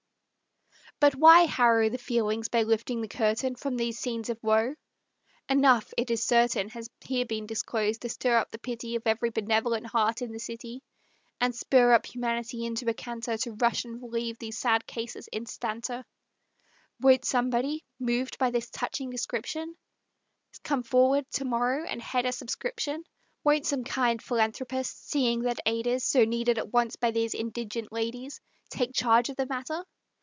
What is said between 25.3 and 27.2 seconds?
that aid is So needed at once by